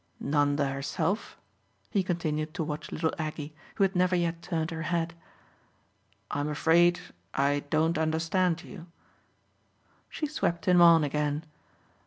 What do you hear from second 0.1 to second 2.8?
"Nanda herself?" He continued to